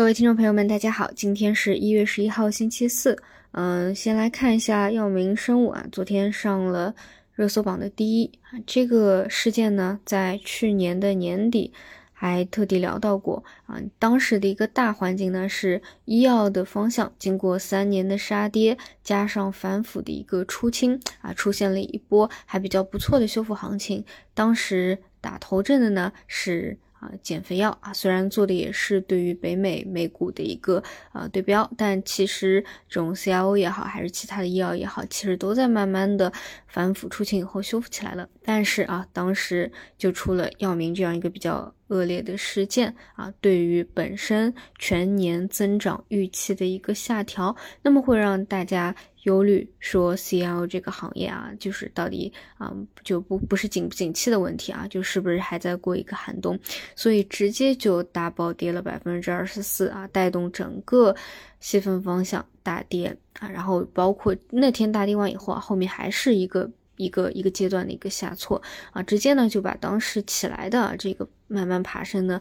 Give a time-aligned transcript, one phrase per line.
[0.00, 3.22] 各位听众朋友们，大家好，今天是一月十一号，星期四。
[3.52, 6.94] 嗯，先来看一下药明生物啊，昨天上了
[7.34, 8.56] 热搜榜的第一啊。
[8.66, 11.70] 这个事件呢，在去年的年底
[12.14, 13.78] 还特地聊到过啊。
[13.98, 24.02] 当时的一个大环境呢，是医药的方向经过三年的杀跌，加上反腐的一个出清啊，出现了一波还比较不错的修复行情。
[24.32, 26.78] 当时打头阵的呢是。
[27.00, 36.30] 啊，减肥药啊，虽然做的也是对于北美美股的一个呃对标，但其实这种 CRO 也好，还是其他的医药也好，其实都在慢慢的
[36.66, 38.28] 反腐出清以后修复起来了。
[38.52, 48.92] 但是啊，当时就出了药明这样一个比较恶劣的事件啊，对于本身全年增长预期的一个下调，那么会让大家。
[49.24, 56.58] 忧虑说，C L 这个行业啊，就是到底啊，就不不是景不景气的问题啊，就是不是还在过一个寒冬，
[56.96, 61.14] 所以直接就大暴跌了百分之二十四啊，带动整个
[61.60, 66.70] 细分方向大跌啊，然后包括那天大跌完以后啊，后面还是一个
[67.04, 68.60] 一个一个阶段的一个下挫
[68.92, 72.40] 啊，直接呢就把当时起来的这个慢慢爬升的，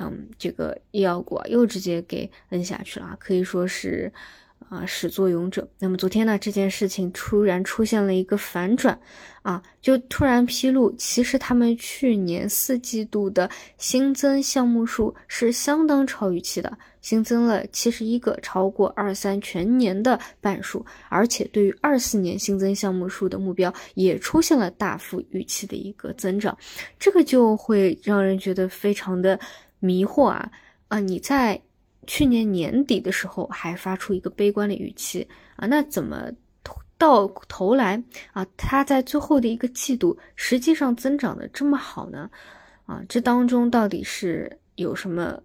[0.00, 4.12] 嗯，这个医药股又直接给摁下去了，可以说是。
[4.74, 5.68] 啊，始作俑者。
[5.78, 8.98] 那么昨天呢，这件事情突然出现了一个反转，
[9.42, 26.56] 啊，就突然披露，其实他们去年四季度的新增项目数是相当超预期的，新增了七十一个，超过二三全年的半数，而且对于二四年新增项目数的目标也出现了大幅预期的一个增长，
[26.98, 29.38] 这个就会让人觉得非常的
[29.78, 30.50] 迷惑啊
[30.88, 31.62] 啊，你在。
[32.06, 36.30] 去年年底的时候还发出一个悲观的语气啊，那怎么
[36.96, 38.02] 到头来
[38.32, 42.30] 啊，它在最后的一个季度实际上增长的这么好呢？
[42.86, 45.38] 啊，这当中到底是有什么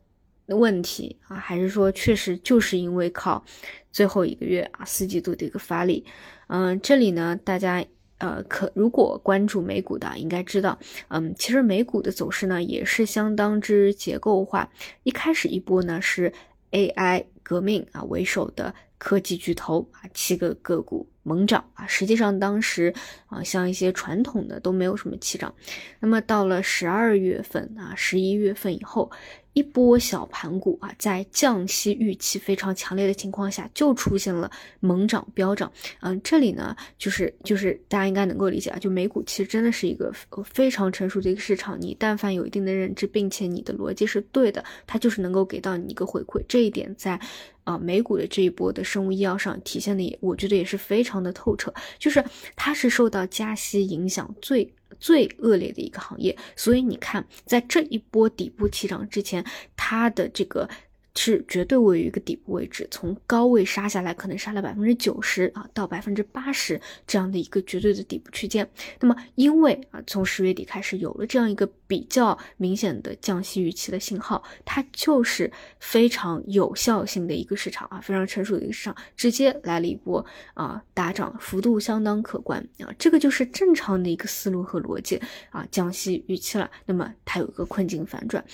[0.46, 1.36] 问题啊？
[1.38, 3.44] 还是说确实就是因为靠
[3.92, 6.06] 最后一个月啊四季度的一个发力？
[6.48, 7.84] 嗯，这里呢，大家
[8.20, 14.70] 呃可如果关注美股的应该知道，嗯，其实美股的走势呢也是相当之结构化，
[15.04, 16.32] 一开始一波呢是。
[16.72, 22.94] AI 革命啊为首的科技巨头啊，七个个股猛涨啊，实际上当时
[23.28, 25.54] 啊，像一些传统的都没有什么起涨。
[26.00, 29.12] 那么到了十二月份啊，十一月份以后。
[29.59, 34.49] 一波小盘股啊，在降息预期非常强烈的情况下，就出现了
[34.80, 35.70] 猛涨飙涨。
[35.99, 40.14] 嗯，这里呢，就是就是大家应该能够理解啊，就美股其实真的是一个
[40.45, 41.77] 非常成熟的一个市场。
[41.81, 46.41] 你但凡有一定的认知，并且你的逻辑是对的，它就是能够给到你一个回馈。
[46.47, 47.20] 这一点在
[47.65, 51.73] 啊美股的这一波的生物医药上体现的也，我觉得也是非常的透彻。
[51.97, 52.23] 就是
[52.55, 54.73] 它是受到加息影响最。
[55.00, 59.45] 最恶劣的一个行业，所以你看，在这一波底部起涨之前，
[59.76, 60.70] 它的这个。
[61.15, 68.70] 是绝对位于一个底部位置，从高位杀下来，可能杀了百分之九十啊，到百分之八十这样的一个绝对的底部区间。
[68.99, 88.45] 那么，因为啊，从十月底开始有了这样一个比较明显的降息预期的信号，它就是非常有效性的一个市场啊，非常成熟的一个市场，直接来了一波啊大涨，幅度相当可观啊，这个就是正常的一个思路和逻辑啊，降息预期了，那么它有一个困境反转，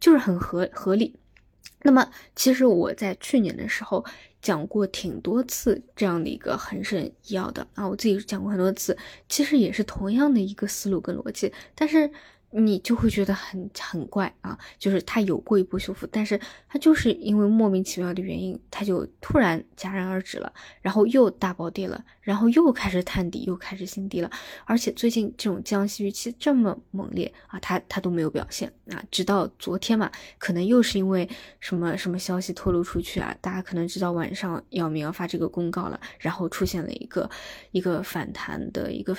[0.00, 1.14] 就是很合合理。
[1.82, 4.04] 那么，其实我在去年的时候
[4.40, 8.96] 讲过挺多次这样的一个恒生医药的啊，我自己讲过很多次，
[9.28, 12.10] 其实也是同样的一个思路跟逻辑，但是。
[12.58, 20.50] 你就会觉得很很怪啊，就是它有过一波修复，但是它就是因为莫名其妙的原因，它就突然戛然而止了，
[20.80, 24.30] 然后又大暴跌了，然后又开始探底，又开始新低了，
[24.64, 31.28] 而且最近这种降息预期这么猛烈啊，它它都没有表现啊，直到昨天嘛，可能又是因为
[31.60, 37.28] 什么什么消息透露出去啊，大家可能知道晚上姚明要发这个公告了，然后出现了一个
[37.72, 39.14] 一个反弹的一个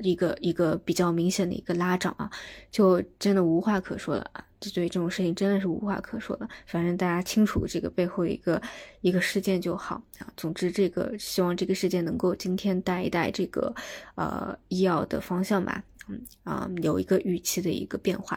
[0.00, 2.28] 一个一个比较明显的一个拉涨啊。
[2.72, 4.42] 就就真的无话可说了啊！
[4.58, 6.48] 这对这种事情真的是无话可说了。
[6.64, 8.58] 反正大家清楚这个背后一个
[9.00, 10.26] 一个事件就好啊。
[10.36, 13.74] 总之，这个希望这个事件能够今天带一带这个
[14.14, 15.82] 呃医药的方向吧。
[16.08, 18.36] 嗯啊，有一个预期的一个变化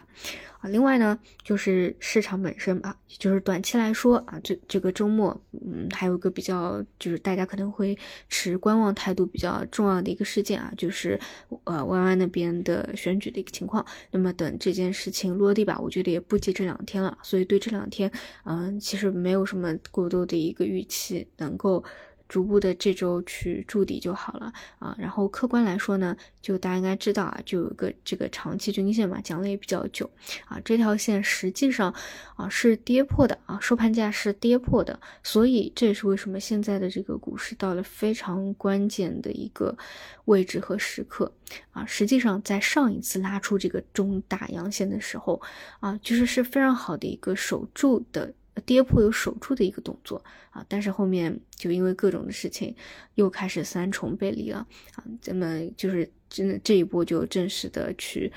[0.60, 0.70] 啊。
[0.70, 7.98] 另外呢，就是市场本身吧，就是短期来说啊，这这个周末，嗯，还有一个比较，就是大家可能会
[8.30, 11.20] 持观望态度比较重要的一个事件啊，就是
[11.64, 13.84] 呃弯弯那边的选举的一个情况。
[14.12, 18.12] 那么等这件事情落地吧，我觉得也不急这两天了，所以对这两天，
[18.44, 21.84] 嗯，其实没有什么过多的一一个预期能够。
[22.30, 24.96] 逐步的这周去筑底就好了啊。
[24.98, 30.10] 然后客观来说呢，就大家应该知道啊，就有个这个长期均线嘛，讲了也比较久
[30.46, 31.94] 啊，这条线实际上
[32.36, 39.78] 啊是跌破的啊，收盘价是跌破的，所以这也是为什么现在的这个股市到了非常关键的一个
[40.26, 41.32] 位置和时刻
[41.72, 41.86] 啊。
[41.86, 45.40] 实际上在上一次拉出这个中大阳线的时候
[45.80, 48.34] 啊，就是是非常好的一个守住的。
[48.66, 52.76] 跌破有守住的一个动作啊，但是后面就因为各种的事情，
[53.16, 54.66] 又开始三重背离了
[54.96, 58.32] 啊，咱们就是真的这一波就正式的去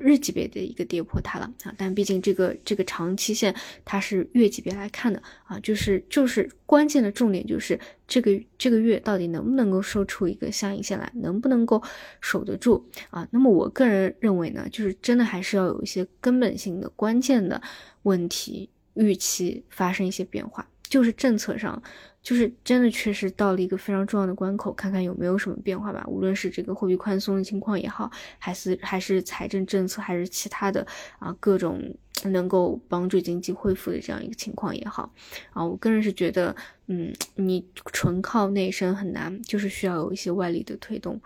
[0.00, 3.54] 日级别的一个跌破它了啊，但毕竟这个这个长期线
[3.84, 11.82] 它是月级别来看的啊，就是就是关键的重点就是这个这个月到底能不能够收出一个相应线来，能不能够
[12.20, 13.26] 守得住啊？
[13.32, 17.60] 那么我个人认为呢，就是真的还是要有一些根本性的关键的
[18.02, 18.70] 问题。
[18.94, 21.82] 预期发生一些变化，就是政策上，
[22.22, 26.04] 就是真的确实到了一个非常重要的关口，看看有没有什么变化吧。
[26.06, 30.86] 无论是这个货币宽松的情况也好，还是还是财政政策，还是其他的
[31.18, 31.80] 啊各种
[32.24, 35.12] 能够帮助经济恢复的这样一个情况也好，
[35.52, 36.54] 啊，我个人是觉得，
[36.86, 41.20] 嗯，你纯靠内生很难，就是需要有一些外力的推动。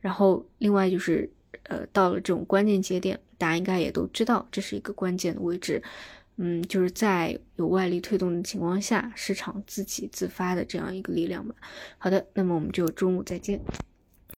[0.00, 1.30] 然后另外就是，
[1.62, 5.80] 呃，到了这种关键节点，大家应该也都知道，这是一个关键的位置。
[6.36, 11.54] 嗯，就是在有外力推动的情况下，市场自己自发的这样一个力量吧。
[11.98, 13.60] 好的，那么我们就中午再见。